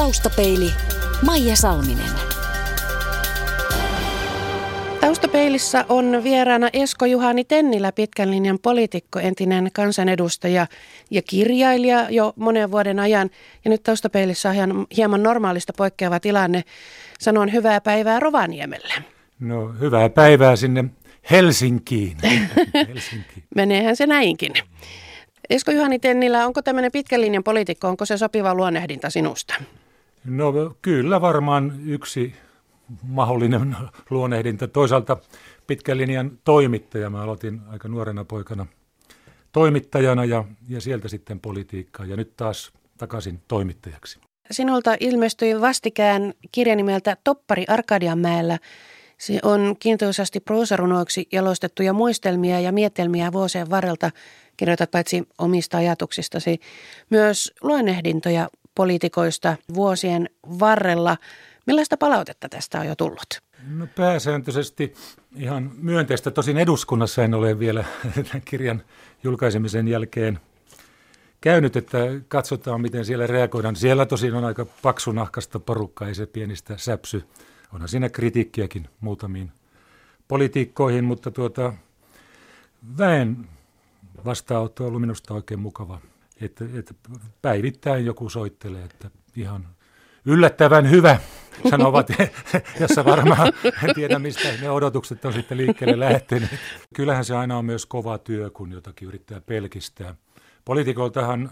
[0.00, 0.72] Taustapeili,
[1.26, 2.10] Maija Salminen.
[5.00, 10.66] Taustapeilissä on vieraana Esko Juhani Tennilä, pitkän linjan poliitikko, entinen kansanedustaja
[11.10, 13.30] ja kirjailija jo monen vuoden ajan.
[13.64, 16.64] Ja nyt taustapeilissä on hieman normaalista poikkeava tilanne.
[17.18, 18.94] Sanon hyvää päivää Rovaniemelle.
[19.40, 20.84] No hyvää päivää sinne
[21.30, 22.16] Helsinkiin.
[22.88, 23.44] Helsinkiin.
[23.54, 24.52] Meneehän se näinkin.
[25.50, 29.54] Esko Juhani Tennilä, onko tämmöinen pitkän linjan poliitikko, onko se sopiva luonnehdinta sinusta?
[30.24, 32.34] No kyllä varmaan yksi
[33.02, 33.76] mahdollinen
[34.10, 34.68] luonnehdinta.
[34.68, 35.16] Toisaalta
[35.66, 37.10] pitkän linjan toimittaja.
[37.10, 38.66] Mä aloitin aika nuorena poikana
[39.52, 44.20] toimittajana ja, ja sieltä sitten politiikkaa ja nyt taas takaisin toimittajaksi.
[44.50, 48.58] Sinulta ilmestyi vastikään kirja nimeltä Toppari Arkadianmäellä.
[49.18, 54.10] Se on kiintoisasti proosarunoiksi jalostettuja muistelmia ja mietelmiä vuosien varrelta.
[54.56, 56.60] Kirjoitat paitsi omista ajatuksistasi
[57.10, 58.48] myös luonnehdintoja
[58.80, 61.16] poliitikoista vuosien varrella.
[61.66, 63.42] Millaista palautetta tästä on jo tullut?
[63.68, 64.94] No pääsääntöisesti
[65.36, 66.30] ihan myönteistä.
[66.30, 68.82] Tosin eduskunnassa en ole vielä tämän kirjan
[69.22, 70.40] julkaisemisen jälkeen
[71.40, 73.76] käynyt, että katsotaan miten siellä reagoidaan.
[73.76, 77.24] Siellä tosin on aika paksunahkasta porukkaa, ei se pienistä säpsy.
[77.72, 79.52] Onhan siinä kritiikkiäkin muutamiin
[80.28, 81.72] politiikkoihin, mutta tuota,
[82.98, 83.48] väen
[84.24, 86.00] vastaanotto on ollut minusta oikein mukava.
[86.40, 86.94] Että, että
[87.42, 89.68] päivittäin joku soittelee, että ihan
[90.24, 91.18] yllättävän hyvä,
[91.70, 92.08] sanovat,
[92.80, 93.52] jossa varmaan
[93.82, 96.60] en tiedä mistä ne odotukset on sitten liikkeelle lähteneet.
[96.94, 100.14] Kyllähän se aina on myös kova työ, kun jotakin yrittää pelkistää.
[100.64, 101.50] Poliitikoltahan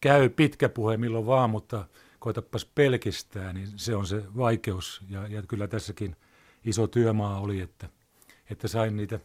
[0.00, 1.84] käy pitkä puhe milloin vaan, mutta
[2.18, 5.02] koitapas pelkistää, niin se on se vaikeus.
[5.10, 6.16] Ja, ja kyllä tässäkin
[6.64, 7.88] iso työmaa oli, että,
[8.50, 9.20] että sain niitä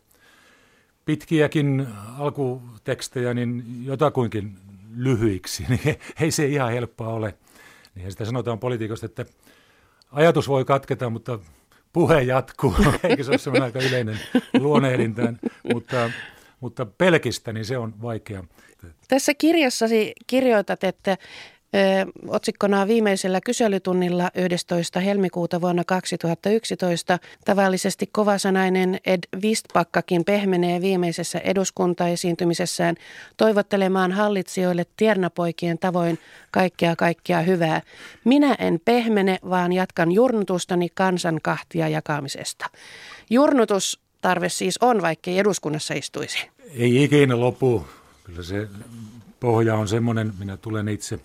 [1.05, 1.87] pitkiäkin
[2.19, 4.55] alkutekstejä niin jotakuinkin
[4.95, 7.37] lyhyiksi, niin ei se ihan helppoa ole.
[7.95, 9.25] Niin sitä sanotaan poliitikosta, että
[10.11, 11.39] ajatus voi katketa, mutta
[11.93, 12.75] puhe jatkuu.
[13.09, 14.19] Eikö se ole semmoinen aika yleinen
[14.59, 15.39] luonehdintaan,
[15.73, 16.09] mutta,
[16.59, 18.43] mutta pelkistä niin se on vaikea.
[19.07, 21.17] Tässä kirjassasi kirjoitat, että
[22.27, 24.99] otsikkona viimeisellä kyselytunnilla 11.
[24.99, 32.95] helmikuuta vuonna 2011 tavallisesti kovasanainen Ed Vistpakkakin pehmenee viimeisessä eduskuntaesiintymisessään
[33.37, 36.19] toivottelemaan hallitsijoille tiernapoikien tavoin
[36.51, 37.81] kaikkea kaikkea hyvää.
[38.25, 42.65] Minä en pehmene, vaan jatkan jurnutustani kansan kahtia jakamisesta.
[43.29, 46.49] Jurnutus tarve siis on, vaikkei eduskunnassa istuisi.
[46.75, 47.87] Ei ikinä lopu.
[48.23, 48.67] Kyllä se
[49.39, 51.19] pohja on semmoinen, minä tulen itse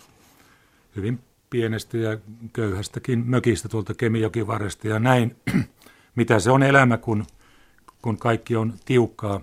[0.95, 1.19] hyvin
[1.49, 2.17] pienestä ja
[2.53, 5.35] köyhästäkin mökistä tuolta Kemijokivarresta ja näin,
[6.15, 7.25] mitä se on elämä, kun,
[8.01, 9.41] kun kaikki on tiukkaa.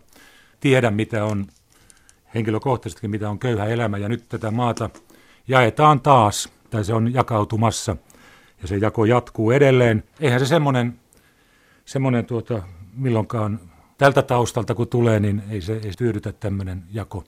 [0.61, 1.47] Tiedän, mitä on
[2.35, 4.91] henkilökohtaisestikin, mitä on köyhä elämä ja nyt tätä maata
[5.49, 7.97] jaetaan taas, tai se on jakautumassa
[8.63, 10.05] ja se jako jatkuu edelleen.
[10.21, 11.01] Eihän se semmoinen,
[11.85, 12.63] semmoinen tuota,
[12.95, 13.61] milloinkaan
[13.99, 17.25] tältä taustalta kun tulee, niin ei se ei tyydytä tämmöinen jako.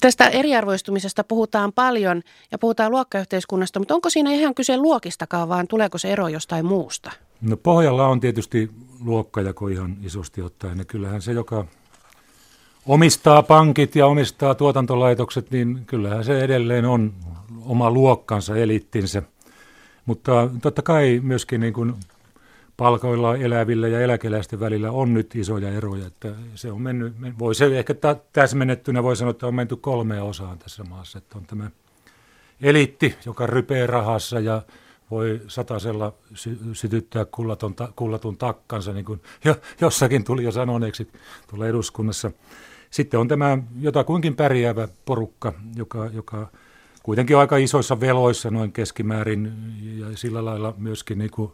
[0.00, 2.22] Tästä eriarvoistumisesta puhutaan paljon
[2.52, 7.10] ja puhutaan luokkayhteiskunnasta, mutta onko siinä ihan kyse luokistakaan, vaan tuleeko se ero jostain muusta?
[7.40, 8.70] No pohjalla on tietysti
[9.04, 10.78] luokkajako ihan isosti ottaen.
[10.78, 11.64] Ja kyllähän se, joka
[12.86, 17.12] omistaa pankit ja omistaa tuotantolaitokset, niin kyllähän se edelleen on
[17.66, 19.22] oma luokkansa, elittinsä.
[20.06, 21.94] Mutta totta kai myöskin niin kuin
[22.76, 26.06] palkoilla elävillä ja eläkeläisten välillä on nyt isoja eroja.
[26.06, 27.94] Että se on mennyt, voi se ehkä
[28.32, 31.18] täsmennettynä voi sanoa, että on menty kolmea osaan tässä maassa.
[31.18, 31.70] Että on tämä
[32.62, 34.62] eliitti, joka rypee rahassa ja
[35.10, 41.08] voi satasella sy- sytyttää kullaton ta- kullatun takkansa, niin kuin jo, jossakin tuli jo sanoneeksi
[41.50, 42.30] tuolla eduskunnassa.
[42.90, 46.48] Sitten on tämä jotakuinkin pärjäävä porukka, joka, joka
[47.02, 49.52] kuitenkin on aika isoissa veloissa noin keskimäärin
[49.98, 51.52] ja sillä lailla myöskin niin kuin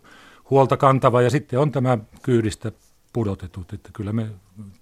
[0.50, 2.72] huolta kantava ja sitten on tämä kyydistä
[3.12, 3.72] pudotetut.
[3.72, 4.26] Että kyllä me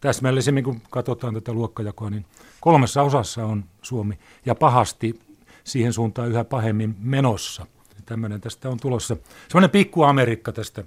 [0.00, 2.24] täsmällisemmin, kun katsotaan tätä luokkajakoa, niin
[2.60, 5.20] kolmessa osassa on Suomi ja pahasti
[5.64, 7.66] siihen suuntaan yhä pahemmin menossa.
[8.06, 9.16] Tämmöinen tästä on tulossa.
[9.48, 10.84] Semmoinen pikku Amerikka tästä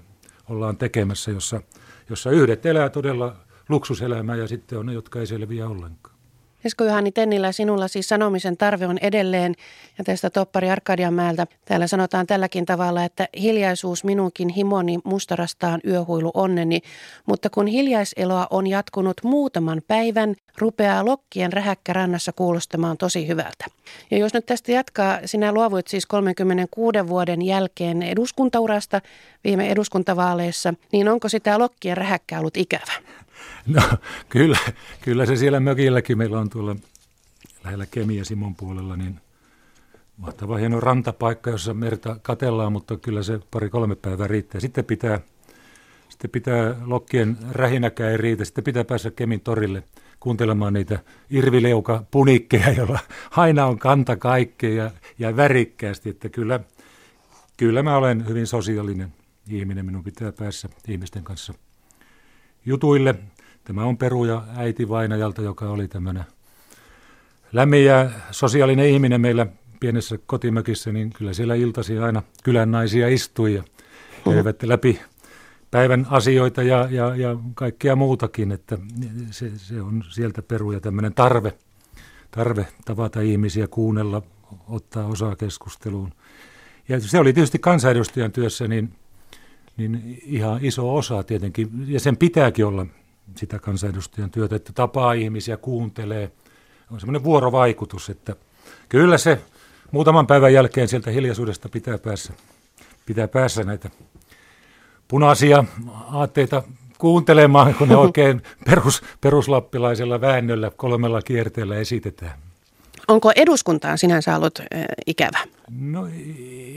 [0.50, 1.62] ollaan tekemässä, jossa,
[2.10, 3.36] jossa yhdet elää todella
[3.70, 6.11] luksuselämää ja sitten on ne, jotka ei selviä ollenkaan.
[6.66, 9.56] Esko Juhani Tennillä, sinulla siis sanomisen tarve on edelleen.
[9.98, 16.82] Ja tästä Toppari Arkadianmäeltä täällä sanotaan tälläkin tavalla, että hiljaisuus minunkin himoni mustarastaan yöhuilu onneni.
[17.26, 23.66] Mutta kun hiljaiseloa on jatkunut muutaman päivän, rupeaa lokkien rähäkkä rannassa kuulostamaan tosi hyvältä.
[24.12, 29.02] Ja jos nyt tästä jatkaa, sinä luovuit siis 36 vuoden jälkeen eduskuntaurasta
[29.44, 32.94] viime eduskuntavaaleissa, niin onko sitä lokkien rähäkkää ollut ikävä?
[33.68, 33.82] No
[34.30, 34.58] kyllä,
[35.02, 36.76] kyllä se siellä mökilläkin meillä on tuolla
[37.64, 39.22] lähellä Kemiä Simon puolella, niin
[40.18, 44.62] mahtava hieno rantapaikka, jossa merta katellaan, mutta kyllä se pari-kolme päivää riittää.
[44.62, 45.20] Sitten pitää,
[46.10, 49.84] sitten pitää lokkien rähinäkään ei riitä, sitten pitää päästä Kemin torille
[50.20, 51.00] kuuntelemaan niitä
[51.30, 53.00] irvileuka punikkeja, joilla
[53.32, 56.60] aina on kanta kaikkea ja, ja värikkäästi, että kyllä,
[57.58, 59.14] kyllä mä olen hyvin sosiaalinen
[59.50, 61.54] ihminen, minun pitää päässä ihmisten kanssa
[62.66, 63.16] jutuille.
[63.64, 66.24] Tämä on peruja äiti Vainajalta, joka oli tämmöinen
[67.54, 69.48] lämmin ja sosiaalinen ihminen meillä
[69.80, 73.64] pienessä kotimökissä, niin kyllä siellä iltasi aina kylän naisia istui ja
[74.24, 75.02] kävivät läpi
[75.72, 78.78] päivän asioita ja, ja, ja kaikkea muutakin, että
[79.32, 81.54] se, se on sieltä peruja tämmöinen tarve,
[82.32, 84.22] tarve tavata ihmisiä, kuunnella,
[84.68, 86.14] ottaa osaa keskusteluun.
[86.90, 88.94] Ja se oli tietysti kansanedustajan työssä niin,
[89.82, 92.86] niin ihan iso osa tietenkin, ja sen pitääkin olla
[93.36, 96.32] sitä kansanedustajan työtä, että tapaa ihmisiä, kuuntelee.
[96.92, 98.36] On semmoinen vuorovaikutus, että
[98.90, 99.42] kyllä se
[99.92, 102.34] muutaman päivän jälkeen sieltä hiljaisuudesta pitää päässä,
[103.06, 103.90] pitää päässä näitä
[105.08, 105.64] punaisia
[106.12, 106.64] aatteita
[106.98, 112.51] kuuntelemaan, kun ne oikein perus, peruslappilaisella väännöllä kolmella kierteellä esitetään.
[113.12, 115.40] Onko eduskuntaan sinänsä ollut äh, ikävä?
[115.80, 116.08] No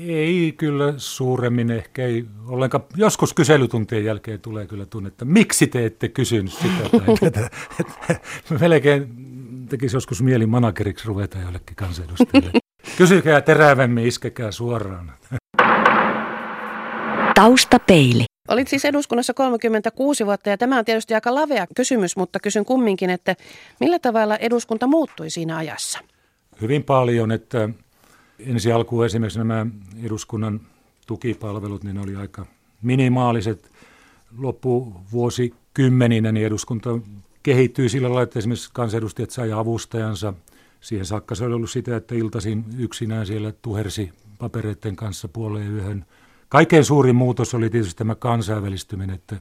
[0.08, 2.84] ei kyllä suuremmin ehkä ei ollenkaan.
[2.96, 7.50] Joskus kyselytuntien jälkeen tulee kyllä tunne, että miksi te ette kysynyt sitä tai tätä.
[8.60, 9.08] Melkein
[9.68, 12.50] tekisi joskus mieli manageriksi ruveta jollekin kansanedustajille.
[12.98, 15.12] Kysykää terävämmin, iskekää suoraan.
[17.34, 18.24] Taustapeili.
[18.48, 23.10] Olit siis eduskunnassa 36 vuotta ja tämä on tietysti aika lavea kysymys, mutta kysyn kumminkin,
[23.10, 23.36] että
[23.80, 25.98] millä tavalla eduskunta muuttui siinä ajassa?
[26.60, 27.68] Hyvin paljon, että
[28.38, 29.66] ensi alkuun esimerkiksi nämä
[30.02, 30.60] eduskunnan
[31.06, 32.46] tukipalvelut, niin ne oli aika
[32.82, 33.70] minimaaliset.
[34.38, 36.98] Loppuvuosikymmeninä niin eduskunta
[37.42, 40.34] kehittyi sillä lailla, että esimerkiksi kansanedustajat sai avustajansa.
[40.80, 46.04] Siihen saakka se oli ollut sitä, että iltaisin yksinään siellä tuhersi papereiden kanssa puoleen yöhön–
[46.54, 49.36] Kaikkein suurin muutos oli tietysti tämä kansainvälistyminen, että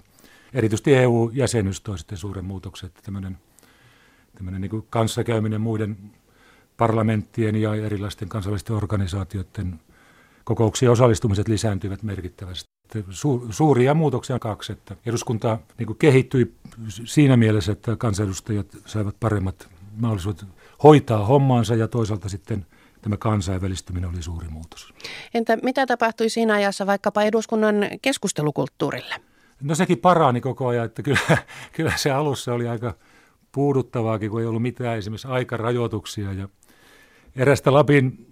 [0.53, 3.37] erityisesti EU-jäsenyys toi sitten suuren muutoksen, että tämmöinen,
[4.35, 5.97] tämmöinen niin kanssakäyminen muiden
[6.77, 9.79] parlamenttien ja erilaisten kansallisten organisaatioiden
[10.43, 12.69] kokouksien osallistumiset lisääntyivät merkittävästi.
[13.09, 16.53] Su, suuria muutoksia on kaksi, että eduskunta niin kehittyi
[17.05, 20.45] siinä mielessä, että kansanedustajat saivat paremmat mahdollisuudet
[20.83, 22.65] hoitaa hommaansa ja toisaalta sitten–
[23.03, 24.93] tämä kansainvälistyminen oli suuri muutos.
[25.33, 29.15] Entä mitä tapahtui siinä ajassa vaikkapa eduskunnan keskustelukulttuurille?
[29.61, 31.37] No sekin parani koko ajan, että kyllä,
[31.75, 32.93] kyllä se alussa oli aika
[33.51, 36.33] puuduttavaakin, kun ei ollut mitään esimerkiksi aikarajoituksia.
[36.33, 36.49] Ja
[37.35, 38.27] erästä Lapin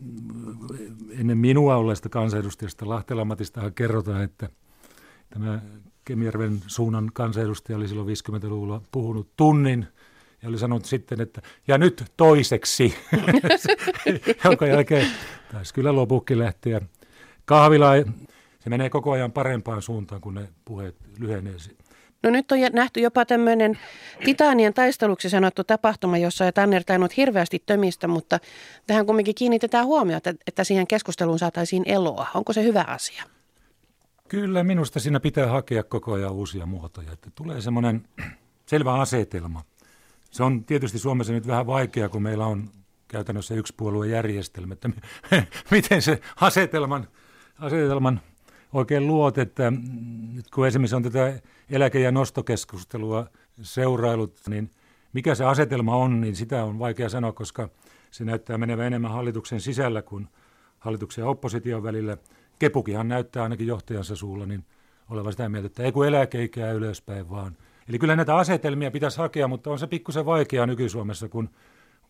[1.20, 4.50] ennen minua olleesta kansanedustajasta Lahtela Matistahan kerrotaan, että
[5.30, 5.62] tämä
[6.06, 9.86] Kemijärven suunnan kansanedustaja oli silloin 50-luvulla puhunut tunnin–
[10.42, 12.96] ja oli sanonut sitten, että ja nyt toiseksi,
[14.46, 15.08] jonka jälkeen
[15.52, 16.82] taisi kyllä lopukki lähteä.
[17.46, 17.92] Kahvila,
[18.60, 21.56] se menee koko ajan parempaan suuntaan, kun ne puheet lyhenee.
[22.24, 23.80] No nyt on nähty jopa tämmöinen
[24.26, 28.40] Titanien taisteluksi sanottu tapahtuma, jossa ei Tanner tainnut hirveästi tömistä, mutta
[28.88, 32.28] tähän kumminkin kiinnitetään huomiota, että siihen keskusteluun saataisiin eloa.
[32.34, 33.24] Onko se hyvä asia?
[34.28, 38.08] Kyllä, minusta siinä pitää hakea koko ajan uusia muotoja, että tulee semmoinen
[38.72, 39.64] selvä asetelma.
[40.32, 42.70] Se on tietysti Suomessa nyt vähän vaikea, kun meillä on
[43.08, 43.74] käytännössä yksi
[44.10, 44.90] järjestelmä, että
[45.72, 47.08] miten se asetelman,
[47.60, 48.22] asetelman
[48.74, 49.72] oikein luot, että
[50.34, 53.28] nyt kun esimerkiksi on tätä eläke- ja nostokeskustelua
[53.62, 54.72] seurailut, niin
[55.14, 57.70] mikä se asetelma on, niin sitä on vaikea sanoa, koska
[58.12, 60.28] se näyttää menevän enemmän hallituksen sisällä kuin
[60.80, 62.18] hallituksen ja opposition välillä.
[62.60, 64.66] Kepukihan näyttää ainakin johtajansa suulla niin
[65.10, 67.58] olevan sitä mieltä, että ei kun eläkeikää ylöspäin, vaan–
[67.92, 71.50] Eli kyllä näitä asetelmia pitäisi hakea, mutta on se pikkusen vaikeaa nyky-Suomessa, kun,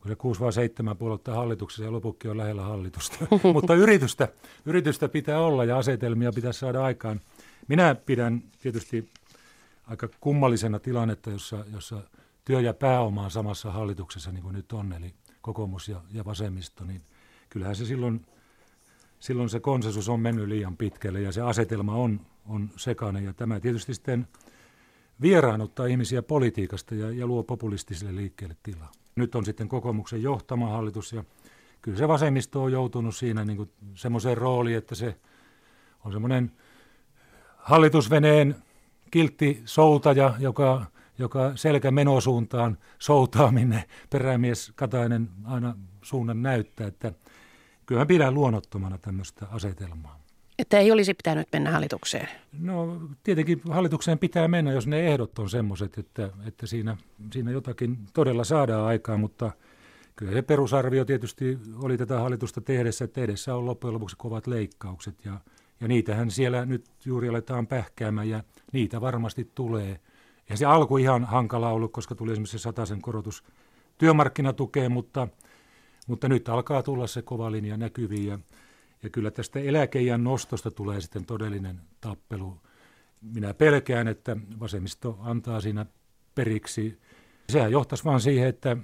[0.02, 3.18] kun se 6 vai 7 puoletta hallituksessa ja lopukki on lähellä hallitusta.
[3.54, 4.28] mutta yritystä,
[4.66, 7.20] yritystä pitää olla ja asetelmia pitäisi saada aikaan.
[7.68, 9.10] Minä pidän tietysti
[9.88, 12.02] aika kummallisena tilannetta, jossa, jossa
[12.46, 16.84] työ ja pääoma on samassa hallituksessa niin kuin nyt on, eli kokoomus ja, ja vasemmisto,
[16.84, 17.02] niin
[17.50, 18.26] kyllähän se silloin,
[19.20, 23.26] silloin se konsensus on mennyt liian pitkälle ja se asetelma on, on sekainen.
[23.26, 24.28] Ja tämä tietysti sitten
[25.22, 28.92] vieraanuttaa ihmisiä politiikasta ja, ja luo populistisille liikkeelle tilaa.
[29.16, 31.24] Nyt on sitten kokoomuksen johtama hallitus ja
[31.82, 35.18] kyllä se vasemmisto on joutunut siinä niin semmoiseen rooliin, että se
[36.06, 36.52] on semmoinen
[37.58, 38.56] hallitusveneen
[39.12, 40.86] kiltti soutaja, joka,
[41.18, 46.88] joka selkä menosuuntaan soutaa, minne perämies Katainen aina suunnan näyttää.
[46.88, 47.14] Että
[47.86, 50.21] kyllä pidän luonnottomana tämmöistä asetelmaa.
[50.62, 52.28] Että ei olisi pitänyt mennä hallitukseen?
[52.60, 56.98] No tietenkin hallitukseen pitää mennä, jos ne ehdot on semmoiset, että, että siinä,
[57.34, 59.52] siinä jotakin todella saadaan aikaa, mutta
[60.16, 65.26] kyllä se perusarvio tietysti oli tätä hallitusta tehdessä, että edessä on loppujen lopuksi kovat leikkaukset
[65.26, 65.40] ja,
[65.80, 70.00] ja niitähän siellä nyt juuri aletaan pähkäämään ja niitä varmasti tulee.
[70.50, 73.44] Ja se alku ihan hankala ollut, koska tuli esimerkiksi se sataisen korotus
[73.98, 75.28] työmarkkinatukeen, mutta,
[76.08, 78.40] mutta nyt alkaa tulla se kova linja näkyviin ja,
[79.04, 82.58] ja kyllä tästä eläkeiän nostosta tulee sitten todellinen tappelu.
[83.22, 85.86] Minä pelkään, että vasemmisto antaa siinä
[86.36, 87.00] periksi.
[87.50, 88.78] Sehän johtaisi vain siihen, että,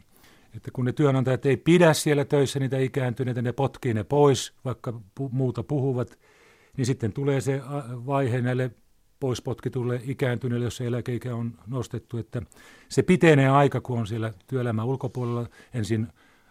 [0.56, 5.02] että kun ne työnantajat ei pidä siellä töissä niitä ikääntyneitä, ne potkii ne pois, vaikka
[5.20, 6.20] pu- muuta puhuvat,
[6.78, 7.62] niin sitten tulee se
[8.06, 8.72] vaihe näille
[9.20, 12.42] pois potkitulle ikääntyneille, jos eläkeikä on nostettu, että
[12.90, 16.08] se pitenee aika, kun on siellä työelämän ulkopuolella ensin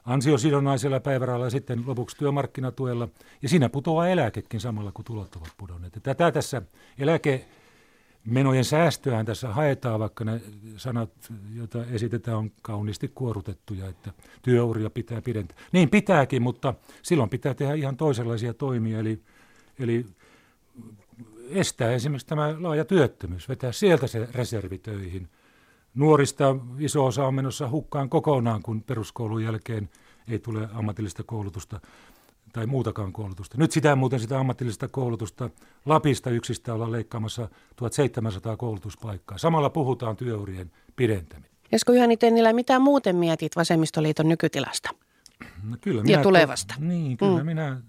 [0.07, 3.09] ansiosidonnaisella päivärahalla ja sitten lopuksi työmarkkinatuella.
[3.43, 5.99] Ja siinä putoaa eläkekin samalla, kun tulot ovat pudonneet.
[6.03, 6.63] Tätä tässä
[6.99, 7.45] eläke
[8.25, 10.41] menojen säästöään tässä haetaan, vaikka ne
[10.77, 11.11] sanat,
[11.55, 15.59] joita esitetään, on kauniisti kuorutettuja, että työuria pitää pidentää.
[15.73, 19.23] Niin pitääkin, mutta silloin pitää tehdä ihan toisenlaisia toimia, eli,
[19.79, 20.07] eli
[21.51, 25.29] estää esimerkiksi tämä laaja työttömyys, vetää sieltä se reservi töihin.
[25.97, 29.89] Nuorista iso osa on menossa hukkaan kokonaan, kun peruskoulun jälkeen
[30.29, 31.81] ei tule ammatillista koulutusta
[32.53, 33.59] tai muutakaan koulutusta.
[33.59, 35.51] Nyt sitä muuten sitä ammatillista koulutusta
[35.87, 39.39] Lapista yksistä ollaan leikkaamassa 1700 koulutuspaikkaa.
[39.39, 41.57] Samalla puhutaan työurien pidentämistä.
[41.73, 44.91] Esko Juhani Tennilä, mitä muuten mietit Vasemmistoliiton nykytilasta?
[45.63, 46.75] No kyllä ja tulevasta.
[46.79, 47.47] Niin, kyllä mm.
[47.47, 47.81] minä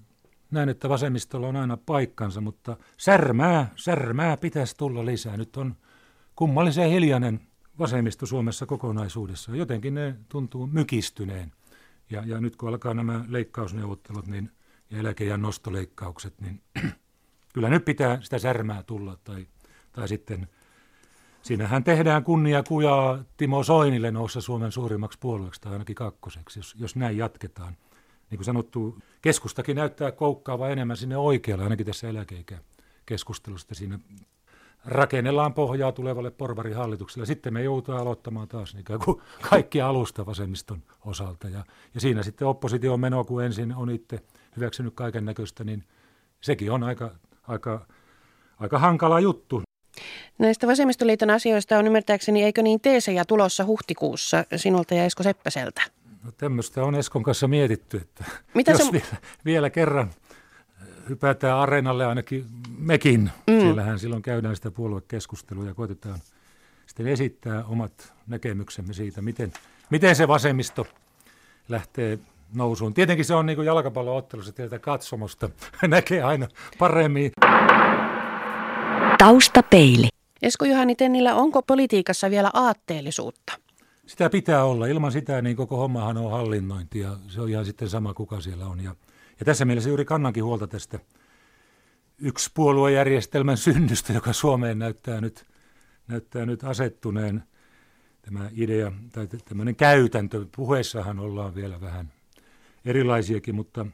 [0.51, 5.37] näen, että vasemmistolla on aina paikkansa, mutta särmää, särmää pitäisi tulla lisää.
[5.37, 5.75] Nyt on
[6.35, 7.46] kummallisen hiljainen
[7.79, 9.55] vasemmisto Suomessa kokonaisuudessa.
[9.55, 11.51] Jotenkin ne tuntuu mykistyneen.
[12.09, 14.51] Ja, ja nyt kun alkaa nämä leikkausneuvottelut niin,
[14.91, 16.61] ja eläkejän nostoleikkaukset, niin
[17.53, 19.17] kyllä nyt pitää sitä särmää tulla.
[19.23, 19.47] Tai,
[19.91, 20.47] tai sitten
[21.41, 26.95] siinähän tehdään kunnia kujaa Timo Soinille noussa Suomen suurimmaksi puolueeksi tai ainakin kakkoseksi, jos, jos
[26.95, 27.77] näin jatketaan.
[28.29, 32.57] Niin kuin sanottu, keskustakin näyttää koukkaava enemmän sinne oikealle, ainakin tässä eläkeikä
[33.05, 33.99] keskustelusta siinä
[34.85, 37.25] rakennellaan pohjaa tulevalle porvarihallitukselle.
[37.25, 41.49] Sitten me joutuu aloittamaan taas niin kuin kaikki alusta vasemmiston osalta.
[41.49, 44.19] Ja, ja siinä sitten opposition meno, kun ensin on itse
[44.55, 45.83] hyväksynyt kaiken näköistä, niin
[46.41, 47.11] sekin on aika,
[47.47, 47.85] aika,
[48.59, 49.61] aika hankala juttu.
[50.37, 55.81] Näistä vasemmistoliiton asioista on ymmärtääkseni, eikö niin teesejä tulossa huhtikuussa sinulta ja Esko Seppäseltä?
[56.23, 58.91] No tämmöistä on Eskon kanssa mietitty, että Mitä jos se...
[58.91, 60.11] vielä, vielä kerran
[61.09, 62.45] hypätään areenalle ainakin
[62.77, 63.31] mekin.
[63.47, 63.59] Mm.
[63.59, 66.19] Siellähän silloin käydään sitä puoluekeskustelua ja koitetaan
[66.85, 69.53] sitten esittää omat näkemyksemme siitä, miten,
[69.89, 70.87] miten se vasemmisto
[71.69, 72.19] lähtee
[72.53, 72.93] nousuun.
[72.93, 75.49] Tietenkin se on niin kuin jalkapalloottelussa tietää katsomosta.
[75.87, 76.47] Näkee aina
[76.79, 77.31] paremmin.
[79.17, 80.07] Taustapeili.
[80.41, 83.53] Esko Juhani Tennillä, onko politiikassa vielä aatteellisuutta?
[84.05, 84.85] Sitä pitää olla.
[84.85, 88.65] Ilman sitä niin koko hommahan on hallinnointi ja se on ihan sitten sama, kuka siellä
[88.65, 88.79] on.
[88.79, 88.95] Ja
[89.39, 90.99] ja tässä mielessä juuri kannankin huolta tästä
[92.21, 95.45] yksi puoluejärjestelmän synnystä, joka Suomeen näyttää nyt,
[96.07, 97.43] näyttää nyt asettuneen.
[98.21, 102.11] Tämä idea tai tämmöinen käytäntö, puheessahan ollaan vielä vähän
[102.85, 103.85] erilaisiakin, mutta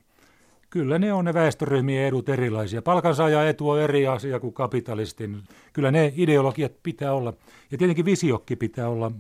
[0.70, 2.82] kyllä ne on ne väestöryhmien edut erilaisia.
[2.82, 5.44] Palkansaaja etu on eri asia kuin kapitalistin.
[5.74, 7.34] Kyllä ne ideologiat pitää olla,
[7.72, 9.12] ja tietenkin visiokki pitää olla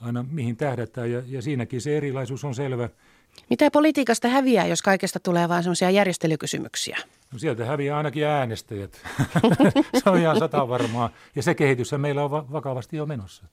[0.00, 2.88] aina mihin tähdätään, ja, ja siinäkin se erilaisuus on selvä–
[3.50, 6.98] mitä politiikasta häviää, jos kaikesta tulee vain sellaisia järjestelykysymyksiä?
[7.32, 9.00] No sieltä häviää ainakin äänestäjät.
[10.04, 11.10] se on ihan sata varmaa.
[11.36, 13.46] Ja se kehitys meillä on vakavasti jo menossa.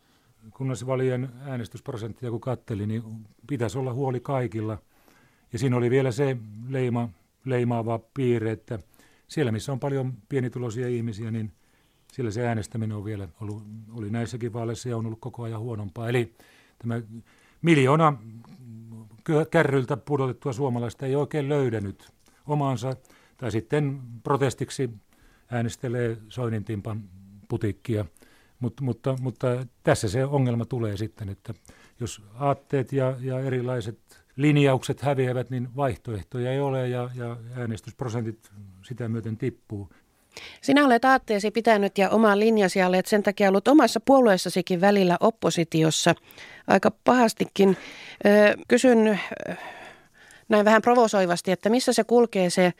[0.53, 3.03] Kunnallisvalien äänestysprosenttia kun katteli, niin
[3.47, 4.77] pitäisi olla huoli kaikilla.
[5.53, 6.37] Ja siinä oli vielä se
[6.69, 7.09] leima,
[7.45, 8.79] leimaava piirre, että
[9.27, 11.51] siellä missä on paljon pienituloisia ihmisiä, niin
[12.13, 16.09] siellä se äänestäminen on vielä ollut, oli näissäkin vaaleissa ja on ollut koko ajan huonompaa.
[16.09, 16.33] Eli
[16.79, 17.01] tämä
[17.61, 18.17] miljoona
[19.51, 22.09] kärryltä pudotettua suomalaista ei oikein löydänyt
[22.47, 22.95] omaansa,
[23.37, 24.89] tai sitten protestiksi
[25.51, 27.03] äänestelee Soinin timpan.
[28.59, 31.53] Mut, mutta, mutta tässä se ongelma tulee sitten, että
[31.99, 33.99] jos aatteet ja, ja erilaiset
[34.35, 39.89] linjaukset häviävät, niin vaihtoehtoja ei ole ja, ja äänestysprosentit sitä myöten tippuu.
[40.61, 46.15] Sinä olet aatteesi pitänyt ja omaa linjasi olet sen takia ollut omassa puolueessasikin välillä oppositiossa
[46.67, 47.77] aika pahastikin.
[48.67, 49.19] Kysyn
[50.49, 52.73] näin vähän provosoivasti, että missä se kulkee se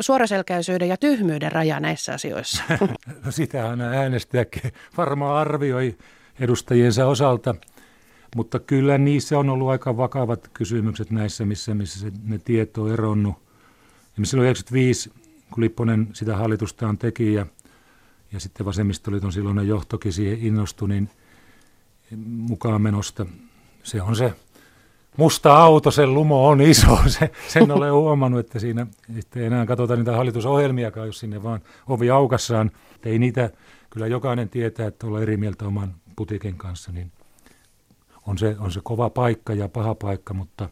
[0.00, 2.62] suoraselkäisyyden ja tyhmyyden raja näissä asioissa?
[3.24, 5.96] No sitähän äänestäjäkin varmaan arvioi
[6.40, 7.54] edustajiensa osalta,
[8.36, 13.34] mutta kyllä niissä on ollut aika vakavat kysymykset näissä, missä, missä ne tieto on eronnut.
[14.18, 15.12] Ja silloin 95
[15.52, 17.46] kun Lipponen sitä hallitustaan teki ja,
[18.32, 21.10] ja sitten vasemmistoliiton silloinen johtokin siihen innostui, niin
[22.26, 23.26] mukaan menosta
[23.82, 24.34] se on se
[25.16, 26.98] musta auto, sen lumo on iso.
[27.06, 28.86] Se, sen olen huomannut, että siinä
[29.36, 32.70] ei enää katsota niitä hallitusohjelmiakaan, jos sinne vaan ovi aukassaan.
[33.04, 33.50] Ei niitä,
[33.90, 37.12] kyllä jokainen tietää, että olla eri mieltä oman putikin kanssa, niin
[38.26, 40.68] on se, on se kova paikka ja paha paikka, mutta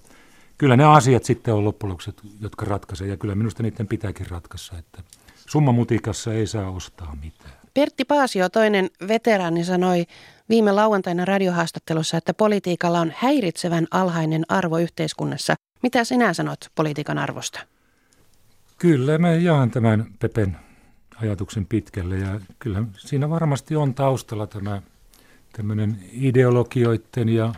[0.61, 1.97] kyllä ne asiat sitten on loppujen
[2.41, 5.03] jotka ratkaisee, ja kyllä minusta niiden pitääkin ratkaista, että
[5.47, 7.55] summamutikassa ei saa ostaa mitään.
[7.75, 10.07] Pertti Paasio, toinen veteraani, sanoi
[10.49, 15.55] viime lauantaina radiohaastattelussa, että politiikalla on häiritsevän alhainen arvo yhteiskunnassa.
[15.83, 17.61] Mitä sinä sanot politiikan arvosta?
[18.79, 20.57] Kyllä, mä jaan tämän Pepen
[21.23, 24.83] ajatuksen pitkälle ja kyllä siinä varmasti on taustalla tämä
[25.53, 27.55] tämmöinen ideologioiden ja,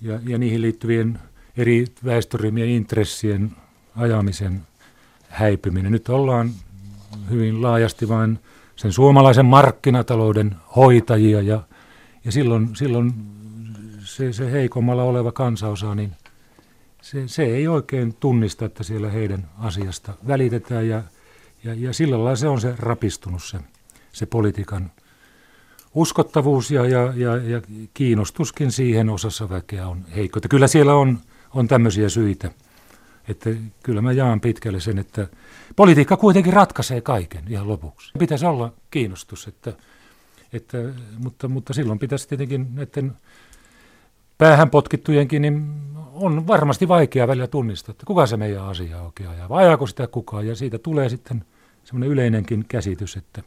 [0.00, 1.18] ja, ja niihin liittyvien
[1.56, 3.50] eri väestöryhmien intressien
[3.96, 4.62] ajamisen
[5.28, 5.92] häipyminen.
[5.92, 6.50] Nyt ollaan
[7.30, 8.38] hyvin laajasti vain
[8.76, 11.60] sen suomalaisen markkinatalouden hoitajia ja,
[12.24, 13.14] ja silloin, silloin
[14.00, 16.12] se, se heikommalla oleva kansaosa, niin
[17.02, 21.02] se, se ei oikein tunnista, että siellä heidän asiasta välitetään ja,
[21.64, 23.58] ja, ja sillä lailla se on se rapistunut se,
[24.12, 24.90] se politiikan
[25.94, 27.62] uskottavuus ja, ja, ja, ja
[27.94, 30.38] kiinnostuskin siihen osassa väkeä on heikko.
[30.38, 31.18] Että kyllä siellä on,
[31.56, 32.50] on tämmöisiä syitä,
[33.28, 33.50] että
[33.82, 35.28] kyllä mä jaan pitkälle sen, että
[35.76, 38.12] politiikka kuitenkin ratkaisee kaiken ihan lopuksi.
[38.18, 39.72] Pitäisi olla kiinnostus, että,
[40.52, 40.78] että,
[41.18, 43.12] mutta, mutta silloin pitäisi tietenkin näiden
[44.38, 45.72] päähän potkittujenkin, niin
[46.12, 50.06] on varmasti vaikea välillä tunnistaa, että kuka se meidän asia oikein ajaa, vai ajaako sitä
[50.06, 51.44] kukaan, ja siitä tulee sitten
[51.84, 53.42] semmoinen yleinenkin käsitys, että,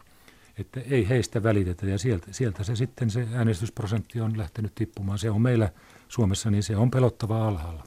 [0.58, 5.20] että ei heistä välitetä, ja sieltä, sieltä se sitten se äänestysprosentti on lähtenyt tippumaan.
[5.20, 5.70] Se on meillä
[6.08, 7.84] Suomessa, niin se on pelottava alhaalla.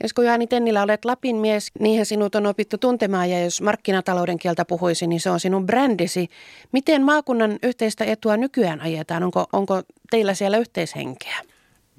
[0.00, 4.64] Esko Jaani Tennilä, olet Lapin mies, niihin sinut on opittu tuntemaan ja jos markkinatalouden kieltä
[4.64, 6.28] puhuisi, niin se on sinun brändisi.
[6.72, 9.22] Miten maakunnan yhteistä etua nykyään ajetaan?
[9.22, 11.36] Onko, onko teillä siellä yhteishenkeä?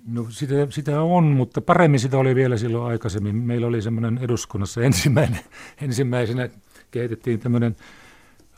[0.07, 3.35] No sitä, sitä on, mutta paremmin sitä oli vielä silloin aikaisemmin.
[3.35, 5.39] Meillä oli semmoinen eduskunnassa ensimmäinen,
[5.81, 6.49] ensimmäisenä
[6.91, 7.75] kehitettiin tämmöinen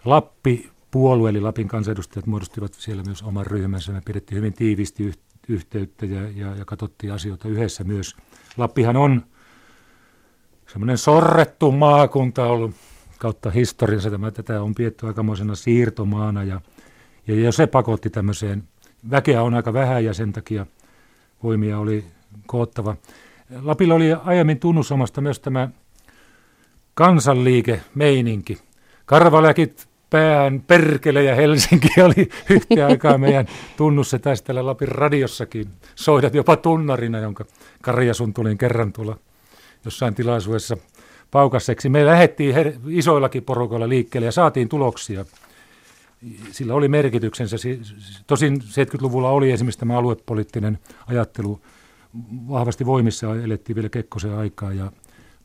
[0.05, 3.91] Lappi-puolue, eli Lapin kansanedustajat muodostivat siellä myös oman ryhmänsä.
[3.91, 5.13] Me pidettiin hyvin tiivisti
[5.47, 8.15] yhteyttä ja, ja, ja katsottiin asioita yhdessä myös.
[8.57, 9.23] Lappihan on
[10.73, 12.71] semmoinen sorrettu maakunta ollut
[13.17, 14.11] kautta historiansa.
[14.11, 16.61] Tämä, tätä on pietty aikamoisena siirtomaana ja,
[17.27, 18.63] ja, ja se pakotti tämmöiseen.
[19.11, 20.65] Väkeä on aika vähän ja sen takia
[21.43, 22.05] voimia oli
[22.45, 22.95] koottava.
[23.61, 25.69] Lapilla oli aiemmin tunnusomasta myös tämä
[26.93, 28.57] kansanliike meininki.
[29.05, 35.67] Karvaläkit pään perkele ja Helsinki oli yhtä aikaa meidän tunnussa tästä Lapin radiossakin.
[35.95, 37.45] Soidat jopa tunnarina, jonka
[37.81, 39.17] Karja sun tulin kerran tulla
[39.85, 40.77] jossain tilaisuudessa
[41.31, 41.89] paukasseksi.
[41.89, 45.25] Me lähdettiin her- isoillakin porukoilla liikkeelle ja saatiin tuloksia.
[46.51, 47.57] Sillä oli merkityksensä.
[48.27, 51.59] Tosin 70-luvulla oli esimerkiksi tämä aluepoliittinen ajattelu
[52.49, 53.35] vahvasti voimissa.
[53.35, 54.91] Elettiin vielä Kekkosen aikaa ja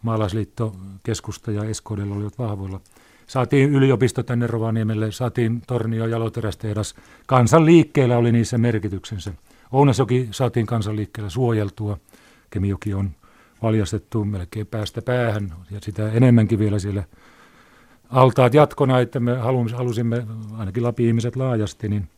[0.02, 2.80] maalaisliitto, keskusta ja SKD olivat vahvoilla.
[3.26, 6.94] Saatiin yliopisto tänne Rovaniemelle, saatiin Tornio jaloterästehdas.
[7.26, 9.32] Kansanliikkeellä oli niissä merkityksensä.
[9.72, 11.98] Ounasjoki saatiin kansanliikkeellä suojeltua.
[12.50, 13.10] Kemijoki on
[13.62, 17.02] valjastettu melkein päästä päähän ja sitä enemmänkin vielä siellä
[18.10, 19.36] altaat jatkona, että me
[19.74, 20.26] halusimme,
[20.58, 22.08] ainakin Lapin-ihmiset laajasti, niin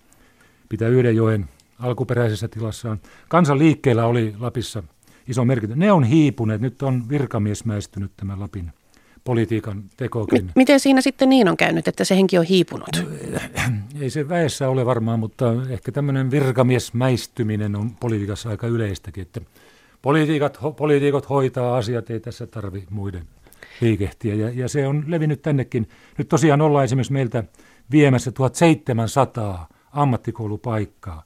[0.69, 1.49] pitää yhden joen
[1.79, 3.01] alkuperäisessä tilassaan.
[3.29, 4.83] Kansanliikkeellä oli Lapissa
[5.29, 5.77] iso merkitys.
[5.77, 8.73] Ne on hiipuneet, nyt on virkamiesmäistynyt tämä Lapin
[9.25, 10.45] politiikan tekokin.
[10.45, 13.05] M- miten siinä sitten niin on käynyt, että se henki on hiipunut?
[14.01, 19.41] Ei se väessä ole varmaan, mutta ehkä tämmöinen virkamiesmäistyminen on politiikassa aika yleistäkin, että
[20.03, 23.27] poliitikot, ho, poliitikot hoitaa asiat, ei tässä tarvi muiden
[23.81, 24.35] liikehtiä.
[24.35, 25.89] Ja, ja se on levinnyt tännekin.
[26.19, 27.45] Nyt tosiaan ollaan esimerkiksi meiltä
[27.91, 31.23] viemässä 1700 ammattikoulupaikkaa.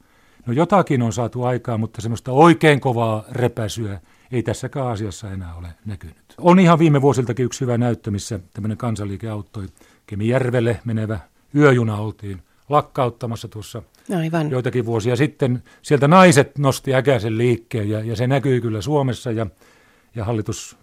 [0.47, 4.01] No jotakin on saatu aikaa, mutta semmoista oikein kovaa repäsyä
[4.33, 6.35] ei tässäkään asiassa enää ole näkynyt.
[6.39, 9.67] On ihan viime vuosiltakin yksi hyvä näyttö, missä tämmöinen kansanliike auttoi
[10.07, 11.19] Kemijärvelle menevä
[11.55, 13.83] yöjuna oltiin lakkauttamassa tuossa
[14.18, 14.50] Aivan.
[14.50, 15.62] joitakin vuosia sitten.
[15.83, 19.46] Sieltä naiset nosti äkäisen liikkeen ja, ja se näkyy kyllä Suomessa ja,
[20.14, 20.77] ja hallitus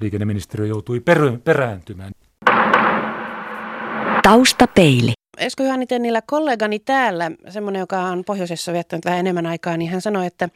[0.00, 2.12] liikenneministeriö joutui per, perääntymään.
[4.22, 5.12] Taustapeili.
[5.38, 10.00] Esko Juhani Tennilä, kollegani täällä, semmoinen, joka on pohjoisessa viettänyt vähän enemmän aikaa, niin hän
[10.00, 10.48] sanoi, että,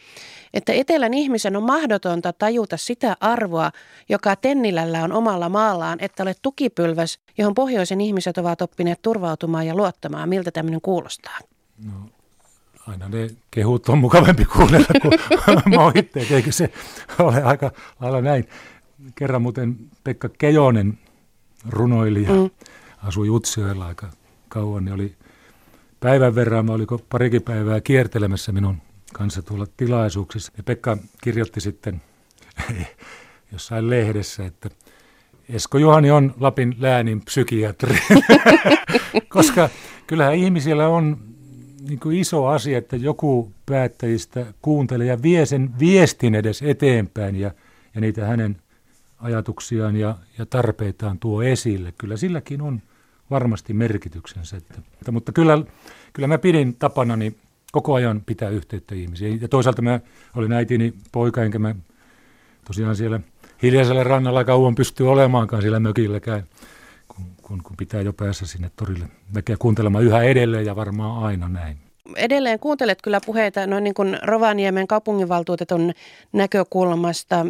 [0.55, 3.71] että etelän ihmisen on mahdotonta tajuta sitä arvoa,
[4.09, 9.75] joka Tennilällä on omalla maallaan, että olet tukipylväs, johon pohjoisen ihmiset ovat oppineet turvautumaan ja
[9.75, 10.29] luottamaan.
[10.29, 11.39] Miltä tämmöinen kuulostaa?
[11.85, 11.93] No,
[12.87, 15.19] aina ne kehut on mukavampi kuunnella kuin
[15.79, 16.73] moitteet, eikö se
[17.19, 18.49] ole aika lailla näin.
[19.15, 20.99] Kerran muuten Pekka Kejonen,
[21.69, 22.51] runoilija, mm.
[23.03, 24.07] asui Utsjoella aika
[24.57, 25.15] kauan, niin oli
[26.01, 28.77] päivän verran, oliko parikin päivää kiertelemässä minun
[29.13, 30.53] kanssa tuolla tilaisuuksissa.
[30.57, 32.03] Ja Pekka kirjoitti sitten
[33.53, 34.71] jossain lehdessä, että
[35.49, 37.99] Esko Juhani on Lapin läänin psykiatri,
[39.29, 39.69] koska
[40.07, 41.19] kyllähän ihmisillä on
[41.89, 47.51] niin kuin iso asia, että joku päättäjistä kuuntelee ja vie sen viestin edes eteenpäin ja,
[47.95, 48.57] ja niitä hänen
[49.19, 51.95] ajatuksiaan ja, ja tarpeitaan tuo esille.
[51.99, 52.83] Kyllä silläkin on
[53.31, 54.57] varmasti merkityksensä.
[54.57, 55.59] Että, mutta kyllä,
[56.13, 57.37] kyllä mä pidin tapanani
[57.73, 59.41] koko ajan pitää yhteyttä ihmisiin.
[59.41, 60.01] Ja toisaalta mä
[60.37, 61.75] olin äitini poika, enkä mä
[62.65, 63.21] tosiaan siellä
[63.63, 66.45] hiljaisella rannalla kauan pystyy olemaankaan siellä mökilläkään,
[67.09, 71.49] kun, kun, kun pitää jo päässä sinne torille väkeä kuuntelemaan yhä edelleen ja varmaan aina
[71.49, 71.77] näin.
[72.17, 75.93] Edelleen kuuntelet kyllä puheita noin niin kuin Rovaniemen kaupunginvaltuutetun
[76.33, 77.47] näkökulmasta,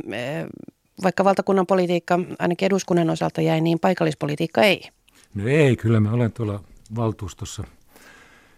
[1.02, 4.88] vaikka valtakunnan politiikka ainakin eduskunnan osalta jäi, niin paikallispolitiikka ei.
[5.36, 6.60] No ei, kyllä mä olen tuolla
[6.96, 7.64] valtuustossa.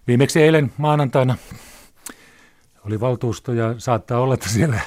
[0.07, 1.37] Viimeksi eilen maanantaina
[2.87, 4.81] oli valtuusto ja saattaa olla, että siellä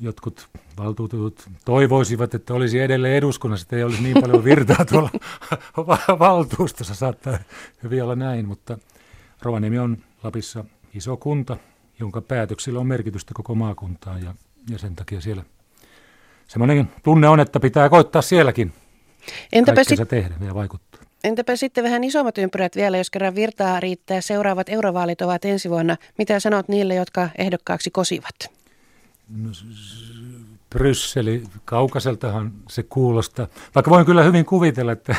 [0.00, 5.10] jotkut valtuutetut toivoisivat, että olisi edelleen eduskunnassa, että ei olisi niin paljon virtaa tuolla
[6.18, 6.94] valtuustossa.
[6.94, 7.38] Saattaa
[7.82, 8.78] hyvin olla näin, mutta
[9.42, 11.56] Rovaniemi on Lapissa iso kunta,
[12.00, 14.34] jonka päätöksillä on merkitystä koko maakuntaan ja,
[14.70, 15.44] ja sen takia siellä
[16.48, 18.72] semmoinen tunne on, että pitää koittaa sielläkin
[19.52, 20.08] Entäpä sit...
[20.08, 20.91] tehdä ja vaikuttaa.
[21.24, 24.20] Entäpä sitten vähän isommat ympyrät vielä, jos kerran virtaa riittää.
[24.20, 25.96] Seuraavat eurovaalit ovat ensi vuonna.
[26.18, 28.34] Mitä sanot niille, jotka ehdokkaaksi kosivat?
[29.36, 29.50] No,
[30.70, 33.46] Brysseli, kaukaiseltahan se kuulostaa.
[33.74, 35.16] Vaikka voin kyllä hyvin kuvitella, että,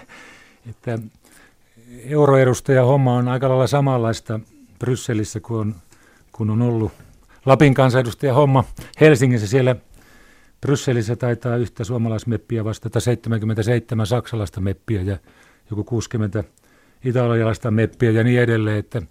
[0.70, 0.98] että
[2.04, 4.40] euroedustaja homma on aika lailla samanlaista
[4.78, 5.74] Brysselissä kuin on,
[6.32, 6.92] kun on ollut
[7.46, 8.64] Lapin kansanedustaja homma
[9.00, 9.46] Helsingissä.
[9.46, 9.76] Siellä
[10.66, 15.18] Brysselissä taitaa yhtä suomalaismeppiä vastata 77 saksalaista meppiä ja
[15.70, 16.44] joku 60
[17.04, 19.02] italialaista meppiä ja niin edelleen, että,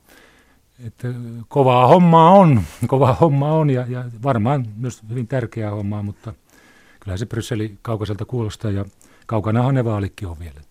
[0.88, 1.08] että
[1.48, 6.34] kovaa hommaa on, kovaa hommaa on ja, ja varmaan myös hyvin tärkeää hommaa, mutta
[7.00, 8.86] kyllähän se Brysseli kaukaiselta kuulostaa ja
[9.26, 10.62] kaukanahan ne vaalikin on vielä.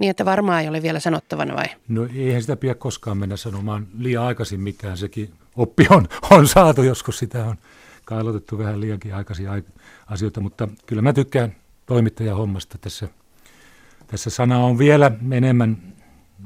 [0.00, 1.66] Niin, että varmaan ei ole vielä sanottavana vai?
[1.88, 4.96] No eihän sitä pidä koskaan mennä sanomaan liian aikaisin mikään.
[4.96, 7.56] Sekin oppi on, on saatu, joskus sitä on
[8.08, 9.46] kailotettu vähän liiankin aikaisin
[10.06, 12.78] asioita, mutta kyllä mä tykkään toimittajan hommasta.
[12.78, 13.08] Tässä,
[14.06, 15.78] tässä sana on vielä enemmän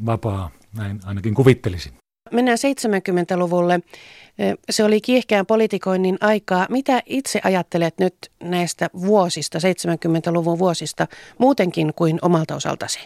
[0.06, 1.92] vapaa, näin ainakin kuvittelisin.
[2.30, 3.80] Mennään 70-luvulle.
[4.70, 6.66] Se oli kiihkeän politikoinnin aikaa.
[6.70, 11.06] Mitä itse ajattelet nyt näistä vuosista, 70-luvun vuosista,
[11.38, 12.98] muutenkin kuin omalta osaltasi?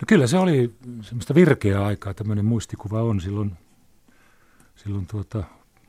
[0.00, 3.52] No kyllä se oli semmoista virkeää aikaa, tämmöinen muistikuva on silloin,
[4.76, 5.44] silloin tuota,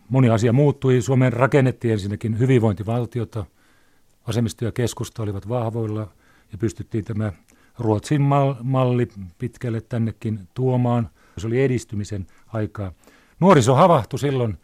[0.09, 1.01] moni asia muuttui.
[1.01, 3.45] Suomeen rakennettiin ensinnäkin hyvinvointivaltiota,
[4.27, 6.11] vasemmisto ja keskusta olivat vahvoilla
[6.51, 7.33] ja pystyttiin tämä
[7.79, 8.21] Ruotsin
[8.61, 11.09] malli pitkälle tännekin tuomaan.
[11.37, 12.91] Se oli edistymisen aikaa.
[13.39, 14.57] Nuoriso havahtui silloin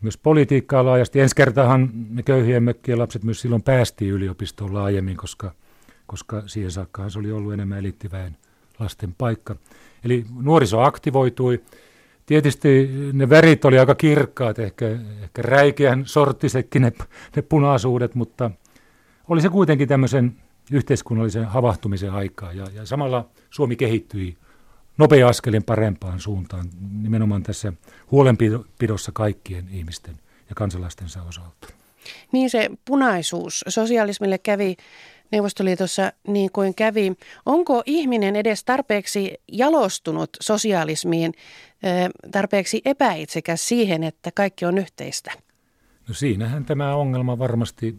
[0.00, 1.20] myös politiikkaa laajasti.
[1.20, 5.52] Ensi kertahan me köyhien mökkien lapset myös silloin päästiin yliopistoon laajemmin, koska,
[6.06, 8.36] koska siihen saakkaan se oli ollut enemmän elittiväen
[8.78, 9.56] lasten paikka.
[10.04, 11.62] Eli nuoriso aktivoitui.
[12.26, 14.86] Tietysti ne värit oli aika kirkkaat, ehkä,
[15.22, 16.92] ehkä räikeän sorttisetkin ne,
[17.36, 18.50] ne punaisuudet, mutta
[19.28, 20.36] oli se kuitenkin tämmöisen
[20.72, 22.52] yhteiskunnallisen havahtumisen aikaa.
[22.52, 24.36] Ja, ja samalla Suomi kehittyi
[24.98, 26.68] nopea askelin parempaan suuntaan,
[27.02, 27.72] nimenomaan tässä
[28.10, 30.16] huolenpidossa kaikkien ihmisten
[30.48, 31.68] ja kansalaistensa osalta.
[32.32, 34.76] Niin se punaisuus sosialismille kävi
[35.34, 37.12] Neuvostoliitossa niin kuin kävi.
[37.46, 41.32] Onko ihminen edes tarpeeksi jalostunut sosialismiin,
[42.30, 45.32] tarpeeksi epäitsekäs siihen, että kaikki on yhteistä?
[46.08, 47.96] No siinähän tämä ongelma varmasti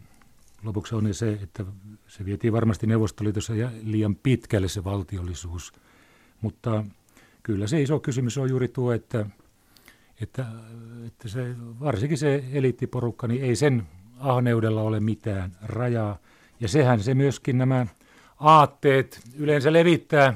[0.64, 1.66] lopuksi on se, että
[2.08, 5.74] se vietiin varmasti Neuvostoliitossa liian pitkälle se valtiollisuus.
[6.42, 6.86] Mutta
[7.44, 9.26] kyllä se iso kysymys on juuri tuo, että,
[10.22, 10.46] että,
[11.08, 13.84] että se, varsinkin se eliittiporukka, niin ei sen
[14.20, 16.18] ahneudella ole mitään rajaa.
[16.60, 17.88] Ja sehän se myöskin nämä
[18.40, 20.34] aatteet yleensä levittää.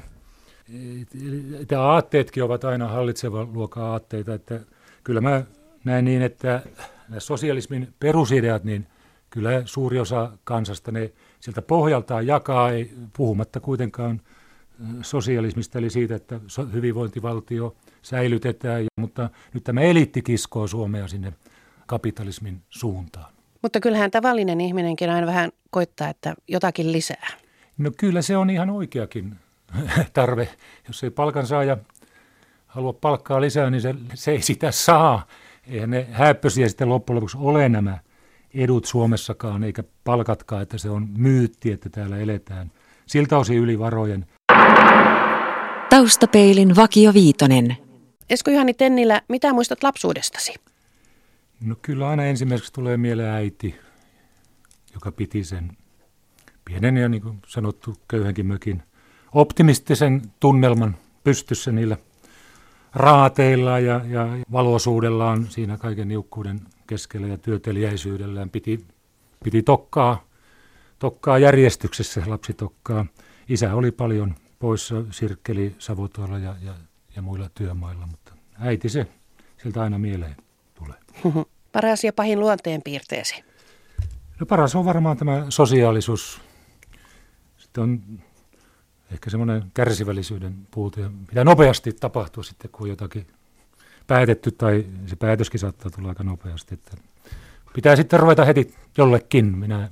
[1.60, 4.34] Että aatteetkin ovat aina hallitsevan luokan aatteita.
[4.34, 4.60] Että
[5.04, 5.44] kyllä mä
[5.84, 6.62] näen niin, että
[7.08, 8.86] nämä sosialismin perusideat, niin
[9.30, 14.20] kyllä suuri osa kansasta ne sieltä pohjaltaan jakaa, ei, puhumatta kuitenkaan
[15.02, 16.40] sosialismista, eli siitä, että
[16.72, 21.32] hyvinvointivaltio säilytetään, mutta nyt tämä eliitti kiskoo Suomea sinne
[21.86, 23.32] kapitalismin suuntaan.
[23.62, 27.26] Mutta kyllähän tavallinen ihminenkin aina vähän koittaa, että jotakin lisää.
[27.78, 29.36] No kyllä se on ihan oikeakin
[30.12, 30.48] tarve.
[30.88, 31.76] Jos ei palkansaaja
[32.66, 35.26] halua palkkaa lisää, niin se, se ei sitä saa.
[35.68, 37.98] Eihän ne häppösiä sitten loppujen lopuksi ole nämä
[38.54, 42.72] edut Suomessakaan, eikä palkatkaan, että se on myytti, että täällä eletään
[43.06, 44.26] siltä osin yli varojen.
[45.90, 47.76] Taustapeilin Vakio Viitonen.
[48.30, 50.54] Esko Juhani Tennilä, mitä muistat lapsuudestasi?
[51.60, 53.76] No kyllä aina ensimmäiseksi tulee mieleen äiti,
[54.94, 55.76] joka piti sen
[56.64, 58.82] pienen ja niin kuin sanottu köyhänkin mökin
[59.32, 61.96] optimistisen tunnelman pystyssä niillä
[62.94, 68.84] raateilla ja, ja valoisuudellaan siinä kaiken niukkuuden keskellä ja työteliäisyydellään piti,
[69.44, 70.24] piti tokkaa,
[70.98, 73.06] tokkaa järjestyksessä, lapsi tokkaa.
[73.48, 76.74] Isä oli paljon poissa sirkkeli Savotoilla ja, ja,
[77.16, 79.06] ja muilla työmailla, mutta äiti se
[79.62, 80.36] siltä aina mieleen.
[81.72, 83.44] Paras ja pahin luonteen piirteesi?
[84.40, 86.40] No paras on varmaan tämä sosiaalisuus.
[87.58, 88.02] Sitten on
[89.12, 93.26] ehkä semmoinen kärsivällisyyden puute, mitä nopeasti tapahtuu sitten, kun jotakin
[94.06, 96.74] päätetty, tai se päätöskin saattaa tulla aika nopeasti.
[96.74, 96.96] Että
[97.74, 99.58] pitää sitten ruveta heti jollekin.
[99.58, 99.88] Minä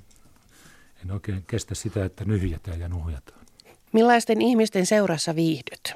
[1.05, 3.38] en oikein kestä sitä, että nyhjätään ja nuhjataan.
[3.93, 5.95] Millaisten ihmisten seurassa viihdyt?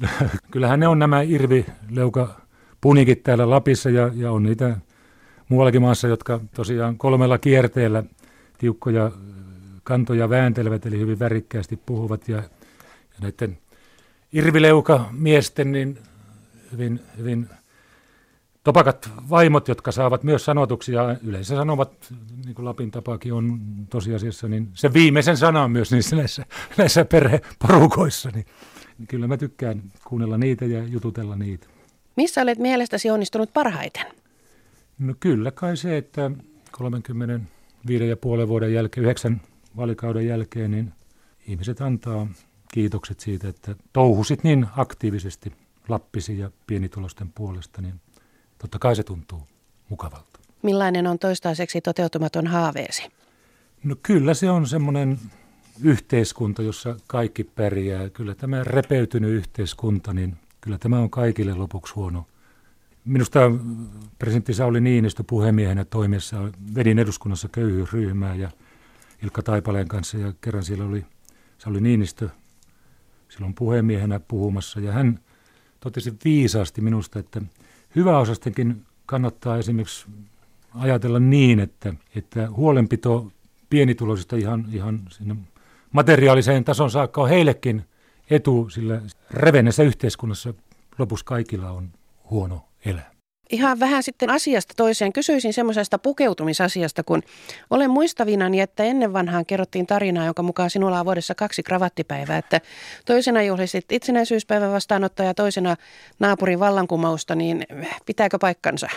[0.52, 1.66] Kyllähän ne on nämä irvi,
[2.80, 4.76] punikit täällä Lapissa ja, ja on niitä
[5.48, 8.02] muuallakin maassa, jotka tosiaan kolmella kierteellä
[8.58, 9.10] tiukkoja
[9.82, 12.28] kantoja vääntelevät, eli hyvin värikkäästi puhuvat.
[12.28, 13.58] Ja, ja näiden
[14.32, 15.98] irvileuka miesten niin
[16.72, 17.48] hyvin, hyvin
[18.64, 22.14] topakat vaimot, jotka saavat myös sanotuksia, yleensä sanovat,
[22.44, 26.44] niin kuin Lapin tapakin on tosiasiassa, niin se viimeisen sana on myös niissä näissä,
[26.76, 28.30] näissä perheporukoissa.
[28.34, 28.46] Niin,
[28.98, 31.66] niin kyllä mä tykkään kuunnella niitä ja jututella niitä.
[32.16, 34.06] Missä olet mielestäsi onnistunut parhaiten?
[34.98, 36.30] No kyllä kai se, että
[36.70, 39.40] 35 ja puolen vuoden jälkeen, yhdeksän
[39.76, 40.92] valikauden jälkeen, niin
[41.46, 42.26] ihmiset antaa
[42.72, 45.52] kiitokset siitä, että touhusit niin aktiivisesti
[45.88, 47.94] Lappisi ja pienitulosten puolesta, niin
[48.58, 49.42] totta kai se tuntuu
[49.88, 50.40] mukavalta.
[50.62, 53.08] Millainen on toistaiseksi toteutumaton haaveesi?
[53.84, 55.18] No kyllä se on semmoinen
[55.82, 58.10] yhteiskunta, jossa kaikki pärjää.
[58.10, 62.26] Kyllä tämä repeytynyt yhteiskunta, niin kyllä tämä on kaikille lopuksi huono.
[63.04, 63.40] Minusta
[64.18, 66.36] presidentti Sauli Niinistö puhemiehenä toimiessa
[66.74, 68.50] vedin eduskunnassa köyhyysryhmää ja
[69.22, 71.06] Ilkka Taipaleen kanssa ja kerran siellä oli
[71.58, 72.28] Sauli Niinistö
[73.28, 75.18] silloin puhemiehenä puhumassa ja hän
[75.80, 77.42] totesi viisaasti minusta, että
[77.96, 80.06] hyväosastenkin kannattaa esimerkiksi
[80.74, 83.32] ajatella niin, että, että huolenpito
[83.70, 85.36] pienituloisista ihan, ihan sinne
[85.92, 87.84] materiaaliseen tason saakka on heillekin
[88.30, 90.54] etu, sillä revennessä yhteiskunnassa
[90.98, 91.88] lopussa kaikilla on
[92.30, 93.10] huono elää.
[93.50, 95.12] Ihan vähän sitten asiasta toiseen.
[95.12, 97.22] Kysyisin semmoisesta pukeutumisasiasta, kun
[97.70, 102.38] olen muistavinani, että ennen vanhaan kerrottiin tarinaa, jonka mukaan sinulla on vuodessa kaksi kravattipäivää.
[102.38, 102.60] Että
[103.06, 105.76] toisena juhlisit itsenäisyyspäivän vastaanottoa ja toisena
[106.18, 107.66] naapurin vallankumousta, niin
[108.06, 108.88] pitääkö paikkansa?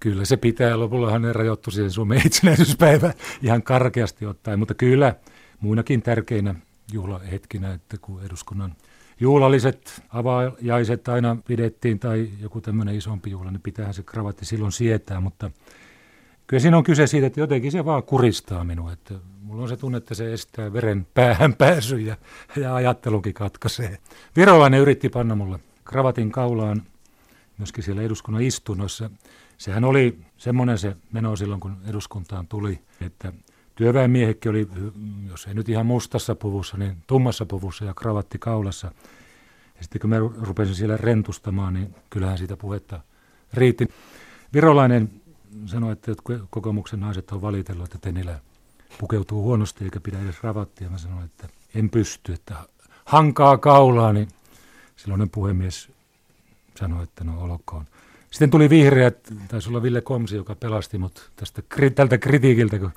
[0.00, 0.78] Kyllä se pitää.
[0.80, 5.14] Lopullahan ne rajoittu siihen Suomen itsenäisyyspäivä ihan karkeasti ottaen, mutta kyllä
[5.60, 6.54] muinakin tärkeinä
[6.92, 8.74] juhlahetkinä, että kun eduskunnan
[9.20, 15.20] juhlalliset avajaiset aina pidettiin tai joku tämmöinen isompi juhla, niin pitäähän se kravatti silloin sietää,
[15.20, 15.50] mutta
[16.46, 19.76] kyllä siinä on kyse siitä, että jotenkin se vaan kuristaa minua, että mulla on se
[19.76, 22.16] tunne, että se estää veren päähän pääsy ja,
[22.56, 23.98] ja ajattelunkin katkaisee.
[24.36, 26.82] Virolainen yritti panna mulle kravatin kaulaan
[27.58, 29.10] myöskin siellä eduskunnan istunnossa.
[29.58, 33.32] Sehän oli semmoinen se meno silloin, kun eduskuntaan tuli, että
[33.80, 34.68] Työväenmiehekin oli,
[35.30, 38.92] jos ei nyt ihan mustassa puvussa, niin tummassa puvussa ja kravatti kaulassa.
[39.76, 43.00] Ja sitten kun mä rupesin siellä rentustamaan, niin kyllähän siitä puhetta
[43.54, 43.88] riitti.
[44.54, 45.10] Virolainen
[45.66, 46.12] sanoi, että
[46.50, 48.40] kokoomuksen naiset on valitellut, että Tenilä
[48.98, 50.90] pukeutuu huonosti eikä pidä edes ravattia.
[50.90, 52.54] Mä sanoin, että en pysty, että
[53.04, 54.28] hankaa kaulaa, niin
[54.96, 55.88] silloinen puhemies
[56.80, 57.84] sanoi, että no olkoon.
[58.30, 61.62] Sitten tuli vihreät, taisi olla Ville Komsi, joka pelasti mut tästä,
[61.94, 62.92] tältä kritiikiltä, kun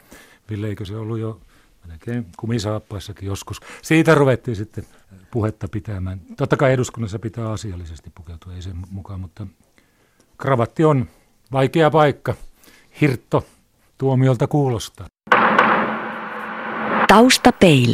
[0.50, 1.42] Ville, eikö se ollut jo
[1.88, 3.60] melkein kumisaappaissakin joskus.
[3.82, 4.86] Siitä ruvettiin sitten
[5.32, 6.22] puhetta pitämään.
[6.38, 9.48] Totta kai eduskunnassa pitää asiallisesti pukeutua, ei sen mukaan, mutta
[10.38, 11.08] kravatti on
[11.52, 12.36] vaikea paikka.
[13.02, 13.46] Hirtto
[13.98, 15.08] tuomiolta kuulostaa.
[17.08, 17.92] Taustapeili.